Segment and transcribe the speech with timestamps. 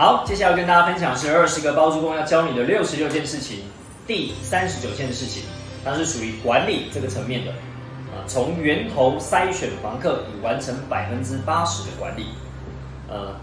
[0.00, 3.64] 好，接下来跟大家分享是二十个包租公要教你的六十六件事情，
[4.06, 5.42] 第三十九件事情，
[5.84, 7.50] 它是属于管理这个层面的
[8.10, 12.28] 啊，从源头筛选房客，已完成百分之八十的管理。
[13.10, 13.34] 呃，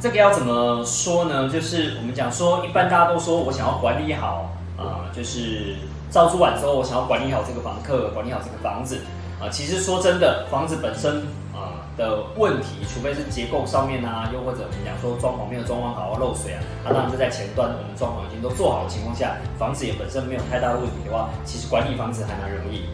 [0.00, 1.48] 这个要怎么说呢？
[1.48, 5.76] 就是我们讲说，一般大家都说我想要管理好啊，就是
[6.10, 9.02] 招租完之后，我想要管理好这个房客，管理好这个房子
[9.40, 9.46] 啊。
[9.52, 11.18] 其实说真的，房子本身。
[11.54, 22.84] 啊的问题，除非是结构上面啊，又或者我们讲说装潢没有装潢好，漏水啊，那当然就在前端我们装潢已经都做好的情况下，房子也本身没有太大的问题的话，其实管理房子还蛮容易。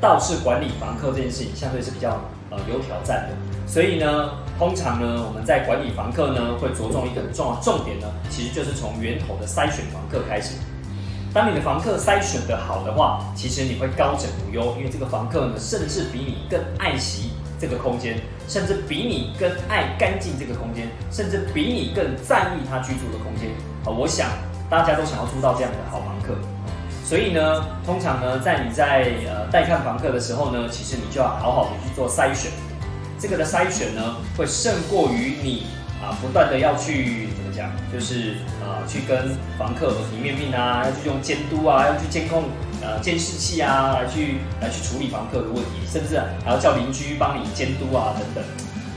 [0.00, 3.34] 倒是管理房客这件事情，相对是比较呃有挑战的。
[3.66, 10.54] 所以呢，通常呢，我们在管理房客呢，会着重一个很重要重点呢，其实就是从源头的筛选房客开始。
[11.34, 17.32] 当你的房客筛选的好的话，其实你会高枕无忧，因为这个房客呢，甚至比你更爱惜。
[17.58, 18.16] 这个空间，
[18.48, 23.50] 甚至比你更爱干净这个空间，甚至比你更在意他居住的空间。
[23.84, 24.28] 啊，我想
[24.70, 26.34] 大家都想要租到这样的好房客，
[27.04, 32.50] 所以呢，通常呢，在你在呃带看房客的时候呢，其实你就要好好的去做筛选。
[33.18, 35.66] 这个的筛选呢，会胜过于你
[36.00, 42.44] 啊不断的要去怎么讲，就是啊去跟房客耳提面命啊，要去用监督啊，要去监控。
[42.80, 48.44] 呃，监视器啊，来去来去处理房客的问题，甚至还要叫邻居帮你监督啊，等等。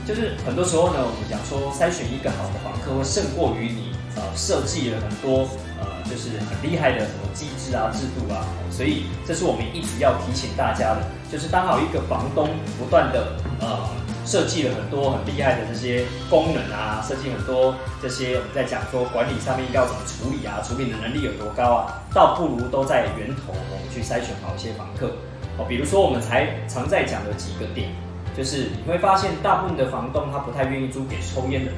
[0.06, 8.46] 就是很多时候呢，我们讲说筛选一个好的房客，会胜过于你呃设计了很多呃，就是很厉害的什么机制啊、制度啊。
[8.70, 13.78] 所以，这是我们一直要提醒大家的，就是当好一个房东，不断的呃。
[14.24, 25.12] 设计了很多很厉害的这些功能啊，设计很多这些我们在讲说管理上面要怎么处理啊，处理的能力有多高啊，倒不如都在源头我们去筛选好一些房客
[25.58, 25.66] 哦。
[25.68, 27.90] 比如说我们才常在讲的几个点，
[28.36, 31.72] 就是你会发现大部分的房东他不太愿意租给抽烟的，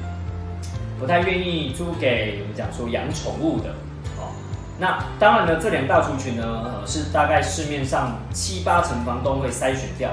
[0.99, 3.69] 不太愿意租给我们讲说养宠物的
[4.17, 4.29] 哦。
[4.77, 10.11] 那当然呢，这两大族群呢，是大概市面上七八成房东会筛选掉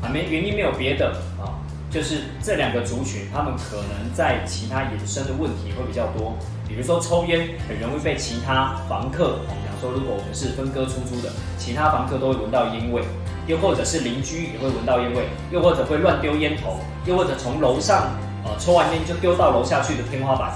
[0.00, 1.10] 啊，没原因没有别的
[1.40, 1.58] 啊。
[1.92, 6.34] 就是这两个族群，他们可能在其他衍生的问题会比较多，
[6.66, 13.02] 比如说抽烟很容易被其他房客，我们讲说，如果我们是分割出租的，其他房客都会闻到烟味，
[13.46, 18.08] 又或者是邻居也会闻到烟味，又或者会乱丢烟头，又或者从楼上
[18.42, 20.54] 呃抽完烟就丢到楼下去的天花板，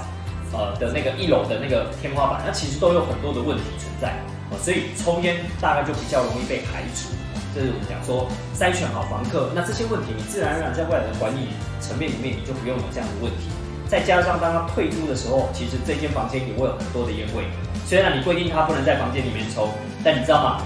[0.53, 4.17] 呃的那个一楼的那个天花板，那其实都有很多的问题存在，
[4.59, 7.13] 所以抽烟大概就比较容易被排除。
[7.57, 11.49] 就是我们讲说筛选好房客，那这些问题你自然而然在未来的管理
[11.81, 13.49] 层面里面，你就不用有这样的问题。
[13.89, 17.49] 再加上当他退租的时候，其实这间房间也会有很多的烟味。
[17.89, 19.73] 虽然你规定他不能在房间里面抽，
[20.03, 20.61] 但你知道吗？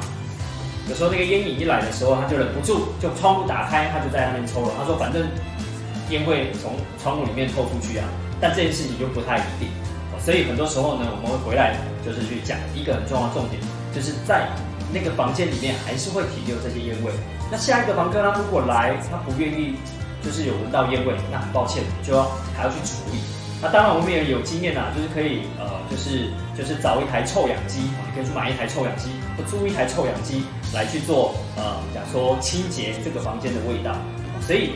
[0.90, 4.75] 有时候那个烟瘾一来的时候，他就忍不住，就窗户打开，他就在那边抽了。
[4.78, 5.23] 他说反正
[6.09, 8.03] 烟会从窗户里面透出去啊，
[8.41, 9.72] 但这件事情就不太一定。
[10.19, 13.62] 所以很多时候呢，我们会回来就是去讲一个很重要的重点，
[13.96, 14.52] 就是在。
[14.94, 17.12] 那个房间里面还是会停留这些烟味。
[17.52, 19.75] 那下一个房客他如果来，他不愿意，
[20.24, 22.24] 就是有闻到烟味，那很抱歉，就要
[22.56, 23.19] 还要去处理。
[23.62, 33.94] 那当然我们也有经验呐，就是可以呃，就是就是找一台臭氧机，你可以去买一台臭氧机，或租一台臭氧机来去做呃，讲说清洁这个房间的味道。
[34.41, 34.72] 所以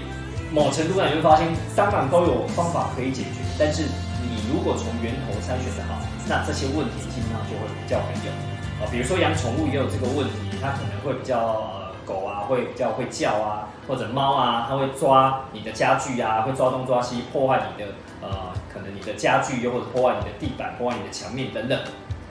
[0.51, 3.83] 某程度上你会发现，当然都有方法可以解决，但是
[4.21, 5.97] 你如果从源头筛选的好，
[6.29, 8.54] 那这些问题基本上就会比较没有。
[8.79, 17.91] 啊，比如说养宠物也有这个问题，它可能会比较呃狗啊会比较会叫啊，或者猫啊它会抓你的家具啊，会抓东抓西破坏你的
[18.21, 21.79] 呃可能你的家具，又或者破坏你的地板，破坏你的墙面等等。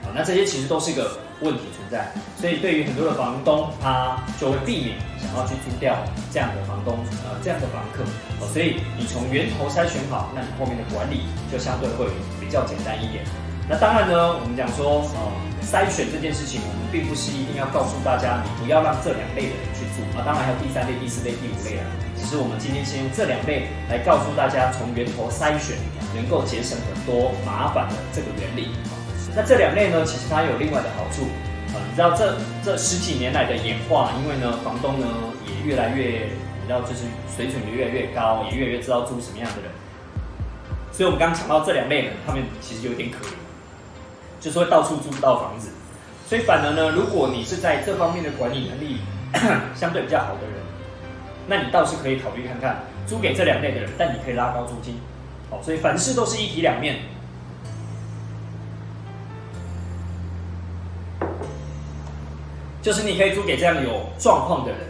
[0.03, 5.97] 啊，那这些其实都是一个问题存在，所以对于很多的房东，他就会避免想要去租掉
[6.31, 8.03] 这样的房东呃这样的房客。
[8.39, 12.05] 哦，所以你从源头筛选好，那你后面的管理就相对会
[12.39, 13.25] 比较简单一点。
[13.67, 15.19] 那当然呢，我们讲说，呃，
[15.65, 20.21] 筛选这件事情，我们并不是一定要告诉大家，你不要让这两类的人去住啊。
[20.21, 21.85] 当然还有第三类、第四类、第五类啊。
[22.13, 25.81] 只是我们今天先用这两类来告诉大家，从源头筛选
[26.13, 28.69] 能够节省很多麻烦的这个原理。
[29.35, 31.25] 那这两类呢，其实它有另外的好处
[31.73, 31.81] 啊。
[31.89, 35.09] 你知道这这十几年来的演化，因为呢，房东呢
[35.41, 36.29] 也越来越，
[36.61, 39.71] 你知道就是水准也越来越高，也越来越知道租什么样的人。
[40.93, 43.33] 所以我们刚刚讲到这两类人，他们其实有点可怜。
[44.45, 45.69] 就是会到处租不到房子，
[46.29, 48.99] 所以反而呢，如果你是在这方面的管理能力
[49.73, 50.53] 相对比较好的人，
[51.47, 54.99] 那你倒是可以考虑看看租给这两类的人，但你可以拉高租金。
[55.49, 56.97] 好，所以凡事都是一体两面，
[62.83, 64.81] 就是你可以租给这样有状况的人，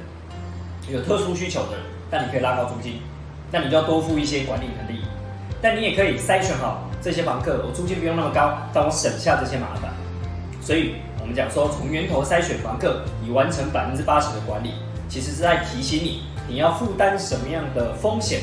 [0.90, 3.00] 有特殊需求的人，但你可以拉高租金，
[3.54, 5.06] 那你就要多付一些管理能力，
[5.62, 6.90] 但你也可以筛选好。
[7.06, 9.94] 这些房客，我租金不用那么高，但我省下这些麻烦。
[10.60, 14.72] 所以，我们讲说从源头筛选房客，以完成百分之八十的管理，
[15.08, 18.42] 其实是在提醒你，你要负担什么样的风险，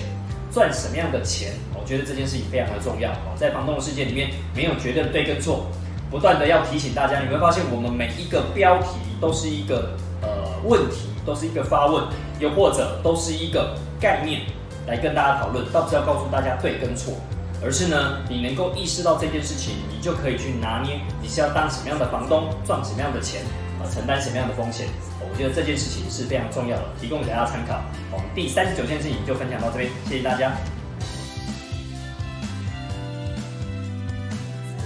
[0.52, 1.54] 赚什么样的钱。
[1.74, 5.66] 我觉得这件事情非常的重要哦，在房东的世界里面，没有绝对的对跟错，
[6.08, 7.18] 不断的要提醒大家。
[7.18, 9.90] 你会发现，我们每一个标题都是一个
[10.22, 10.28] 呃
[10.62, 12.04] 问题，都是一个发问，
[12.38, 14.42] 又或者都是一个概念
[14.86, 17.14] 来跟大家讨论，倒不是要告诉大家对跟错，
[17.62, 23.42] 而是呢，你能够意识到这件事情，你就可以去拿捏，你是要当什么样的房东，赚什么样的钱，
[23.78, 24.88] 啊，承担什么样的风险。
[25.20, 27.80] 我觉得这件事情是非常重要的，提供给大家参考。
[28.10, 30.52] 我们第三十九件事情就分享到这边，谢谢大家。